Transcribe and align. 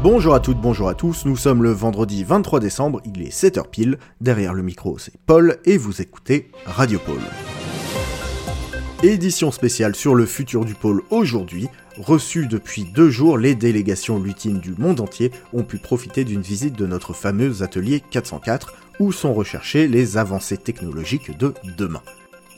Bonjour 0.00 0.32
à 0.32 0.38
toutes, 0.38 0.60
bonjour 0.60 0.88
à 0.88 0.94
tous, 0.94 1.24
nous 1.24 1.36
sommes 1.36 1.64
le 1.64 1.72
vendredi 1.72 2.22
23 2.22 2.60
décembre, 2.60 3.00
il 3.04 3.20
est 3.20 3.32
7h 3.32 3.68
pile, 3.68 3.98
derrière 4.20 4.54
le 4.54 4.62
micro 4.62 4.96
c'est 4.96 5.14
Paul 5.26 5.58
et 5.64 5.76
vous 5.76 6.00
écoutez 6.00 6.52
Radio 6.66 7.00
Pôle. 7.00 7.18
Édition 9.02 9.50
spéciale 9.50 9.96
sur 9.96 10.14
le 10.14 10.24
futur 10.24 10.64
du 10.64 10.74
pôle 10.74 11.02
aujourd'hui, 11.10 11.66
reçue 11.96 12.46
depuis 12.46 12.84
deux 12.84 13.10
jours, 13.10 13.38
les 13.38 13.56
délégations 13.56 14.20
lutines 14.20 14.60
du 14.60 14.72
monde 14.78 15.00
entier 15.00 15.32
ont 15.52 15.64
pu 15.64 15.78
profiter 15.78 16.22
d'une 16.22 16.42
visite 16.42 16.78
de 16.78 16.86
notre 16.86 17.12
fameux 17.12 17.64
atelier 17.64 18.00
404 18.00 18.74
où 19.00 19.10
sont 19.10 19.34
recherchées 19.34 19.88
les 19.88 20.16
avancées 20.16 20.58
technologiques 20.58 21.36
de 21.36 21.54
demain. 21.76 22.02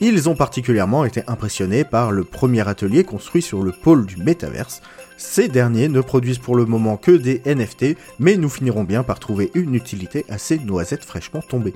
Ils 0.03 0.27
ont 0.27 0.35
particulièrement 0.35 1.05
été 1.05 1.21
impressionnés 1.27 1.83
par 1.83 2.11
le 2.11 2.23
premier 2.23 2.67
atelier 2.67 3.03
construit 3.03 3.43
sur 3.43 3.61
le 3.61 3.71
pôle 3.71 4.07
du 4.07 4.17
métaverse. 4.17 4.81
Ces 5.15 5.47
derniers 5.47 5.89
ne 5.89 6.01
produisent 6.01 6.39
pour 6.39 6.55
le 6.55 6.65
moment 6.65 6.97
que 6.97 7.11
des 7.11 7.43
NFT, 7.45 7.95
mais 8.17 8.35
nous 8.35 8.49
finirons 8.49 8.83
bien 8.83 9.03
par 9.03 9.19
trouver 9.19 9.51
une 9.53 9.75
utilité 9.75 10.25
à 10.27 10.39
ces 10.39 10.57
noisettes 10.57 11.05
fraîchement 11.05 11.43
tombées. 11.47 11.75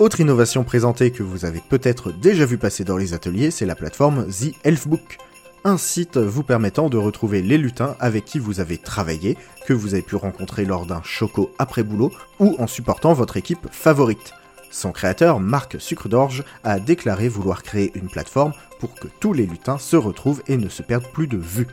Autre 0.00 0.20
innovation 0.20 0.64
présentée 0.64 1.12
que 1.12 1.22
vous 1.22 1.44
avez 1.44 1.62
peut-être 1.68 2.10
déjà 2.10 2.46
vu 2.46 2.58
passer 2.58 2.82
dans 2.82 2.96
les 2.96 3.14
ateliers, 3.14 3.52
c'est 3.52 3.64
la 3.66 3.76
plateforme 3.76 4.26
The 4.26 4.52
Elfbook. 4.64 5.18
Un 5.62 5.78
site 5.78 6.16
vous 6.16 6.42
permettant 6.42 6.88
de 6.88 6.96
retrouver 6.96 7.42
les 7.42 7.58
lutins 7.58 7.94
avec 8.00 8.24
qui 8.24 8.40
vous 8.40 8.58
avez 8.58 8.76
travaillé, 8.76 9.36
que 9.68 9.72
vous 9.72 9.94
avez 9.94 10.02
pu 10.02 10.16
rencontrer 10.16 10.64
lors 10.64 10.86
d'un 10.86 11.02
choco 11.04 11.52
après 11.60 11.84
boulot, 11.84 12.10
ou 12.40 12.56
en 12.58 12.66
supportant 12.66 13.12
votre 13.12 13.36
équipe 13.36 13.68
favorite. 13.70 14.34
Son 14.72 14.90
créateur, 14.90 15.38
Marc 15.38 15.78
Sucre 15.78 16.08
d'Orge, 16.08 16.44
a 16.64 16.80
déclaré 16.80 17.28
vouloir 17.28 17.62
créer 17.62 17.92
une 17.94 18.08
plateforme 18.08 18.54
pour 18.80 18.94
que 18.94 19.06
tous 19.20 19.34
les 19.34 19.46
lutins 19.46 19.78
se 19.78 19.96
retrouvent 19.96 20.42
et 20.48 20.56
ne 20.56 20.70
se 20.70 20.82
perdent 20.82 21.12
plus 21.12 21.26
de 21.26 21.36
vue. 21.36 21.68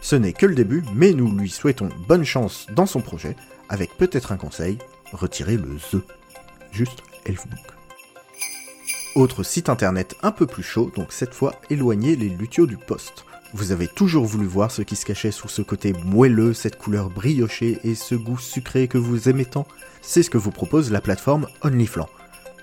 Ce 0.00 0.16
n'est 0.16 0.32
que 0.32 0.46
le 0.46 0.54
début, 0.54 0.82
mais 0.94 1.12
nous 1.12 1.30
lui 1.30 1.50
souhaitons 1.50 1.90
bonne 2.08 2.24
chance 2.24 2.66
dans 2.74 2.86
son 2.86 3.00
projet, 3.00 3.36
avec 3.68 3.96
peut-être 3.98 4.32
un 4.32 4.38
conseil, 4.38 4.78
retirez 5.12 5.58
le 5.58 5.76
THE. 5.76 6.02
Juste 6.72 7.02
Elfbook. 7.26 7.58
Autre 9.14 9.42
site 9.42 9.68
internet 9.68 10.16
un 10.22 10.32
peu 10.32 10.46
plus 10.46 10.62
chaud, 10.62 10.90
donc 10.96 11.12
cette 11.12 11.34
fois 11.34 11.54
éloignez 11.68 12.16
les 12.16 12.30
luthiaux 12.30 12.66
du 12.66 12.78
poste. 12.78 13.26
Vous 13.52 13.72
avez 13.72 13.88
toujours 13.88 14.24
voulu 14.24 14.46
voir 14.46 14.70
ce 14.70 14.82
qui 14.82 14.96
se 14.96 15.04
cachait 15.04 15.32
sous 15.32 15.48
ce 15.48 15.60
côté 15.60 15.92
moelleux, 16.04 16.54
cette 16.54 16.78
couleur 16.78 17.10
briochée 17.10 17.78
et 17.84 17.94
ce 17.94 18.14
goût 18.14 18.38
sucré 18.38 18.88
que 18.88 18.98
vous 18.98 19.28
aimez 19.28 19.44
tant 19.44 19.66
C'est 20.00 20.22
ce 20.22 20.30
que 20.30 20.38
vous 20.38 20.50
propose 20.50 20.90
la 20.90 21.00
plateforme 21.02 21.46
OnlyFlan. 21.62 22.08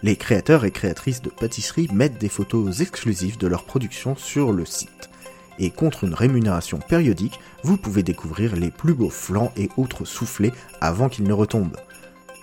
Les 0.05 0.17
créateurs 0.17 0.65
et 0.65 0.71
créatrices 0.71 1.23
de 1.23 1.31
pâtisseries 1.31 1.89
mettent 1.91 2.19
des 2.19 2.29
photos 2.29 2.79
exclusives 2.79 3.39
de 3.39 3.47
leur 3.47 3.63
production 3.63 4.15
sur 4.15 4.51
le 4.51 4.63
site. 4.63 5.09
Et 5.57 5.71
contre 5.71 6.03
une 6.03 6.13
rémunération 6.13 6.77
périodique, 6.77 7.39
vous 7.63 7.75
pouvez 7.75 8.03
découvrir 8.03 8.55
les 8.55 8.69
plus 8.69 8.93
beaux 8.93 9.09
flancs 9.09 9.51
et 9.57 9.67
autres 9.77 10.05
soufflés 10.05 10.51
avant 10.79 11.09
qu'ils 11.09 11.27
ne 11.27 11.33
retombent. 11.33 11.77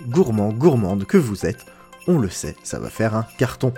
Gourmand, 0.09 0.53
gourmande 0.53 1.05
que 1.05 1.19
vous 1.19 1.47
êtes, 1.47 1.65
on 2.09 2.19
le 2.19 2.29
sait, 2.29 2.57
ça 2.65 2.81
va 2.81 2.91
faire 2.91 3.15
un 3.15 3.29
carton. 3.39 3.73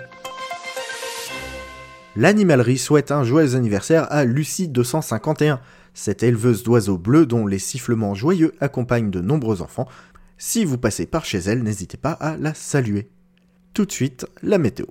L'animalerie 2.15 2.79
souhaite 2.79 3.11
un 3.11 3.23
joyeux 3.23 3.53
anniversaire 3.53 4.11
à 4.11 4.25
Lucie 4.25 4.67
251, 4.67 5.59
cette 5.93 6.23
éleveuse 6.23 6.63
d'oiseaux 6.63 6.97
bleus 6.97 7.27
dont 7.27 7.45
les 7.45 7.59
sifflements 7.59 8.15
joyeux 8.15 8.55
accompagnent 8.61 9.11
de 9.11 9.21
nombreux 9.21 9.61
enfants. 9.61 9.87
Si 10.39 10.65
vous 10.65 10.79
passez 10.79 11.05
par 11.05 11.23
chez 11.23 11.37
elle, 11.37 11.61
n'hésitez 11.61 11.97
pas 11.97 12.13
à 12.13 12.35
la 12.35 12.55
saluer 12.55 13.11
tout 13.75 13.85
de 13.85 13.91
suite 13.91 14.25
la 14.41 14.57
météo. 14.57 14.85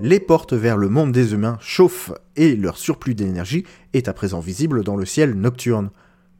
Les 0.00 0.20
portes 0.20 0.52
vers 0.52 0.76
le 0.76 0.90
monde 0.90 1.12
des 1.12 1.32
humains 1.32 1.56
chauffent 1.60 2.12
et 2.36 2.54
leur 2.56 2.76
surplus 2.76 3.14
d'énergie 3.14 3.64
est 3.94 4.06
à 4.06 4.12
présent 4.12 4.40
visible 4.40 4.84
dans 4.84 4.96
le 4.96 5.06
ciel 5.06 5.32
nocturne. 5.32 5.90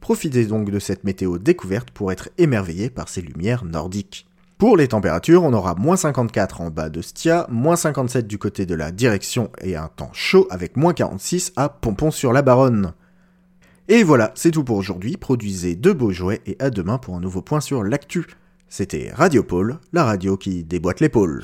Profitez 0.01 0.45
donc 0.45 0.69
de 0.69 0.77
cette 0.77 1.03
météo 1.03 1.39
découverte 1.39 1.89
pour 1.89 2.11
être 2.11 2.29
émerveillé 2.37 2.91
par 2.91 3.09
ces 3.09 3.21
lumières 3.21 3.65
nordiques. 3.65 4.27
Pour 4.59 4.77
les 4.77 4.89
températures, 4.89 5.43
on 5.43 5.53
aura 5.53 5.73
moins 5.73 5.97
54 5.97 6.61
en 6.61 6.69
bas 6.69 6.89
de 6.89 7.01
Stia, 7.01 7.47
moins 7.49 7.75
57 7.75 8.27
du 8.27 8.37
côté 8.37 8.67
de 8.67 8.75
la 8.75 8.91
direction 8.91 9.49
et 9.61 9.75
un 9.75 9.87
temps 9.87 10.13
chaud 10.13 10.45
avec 10.51 10.77
moins 10.77 10.93
46 10.93 11.53
à 11.55 11.69
Pompon-sur-la-Baronne. 11.69 12.93
Et 13.87 14.03
voilà, 14.03 14.31
c'est 14.35 14.51
tout 14.51 14.63
pour 14.63 14.77
aujourd'hui. 14.77 15.17
Produisez 15.17 15.75
de 15.75 15.91
beaux 15.91 16.11
jouets 16.11 16.41
et 16.45 16.55
à 16.59 16.69
demain 16.69 16.97
pour 16.97 17.15
un 17.15 17.19
nouveau 17.19 17.41
point 17.41 17.61
sur 17.61 17.83
l'actu. 17.83 18.25
C'était 18.67 19.11
Radio 19.13 19.43
Pôle, 19.43 19.79
la 19.91 20.05
radio 20.05 20.37
qui 20.37 20.63
déboîte 20.63 21.01
l'épaule. 21.01 21.43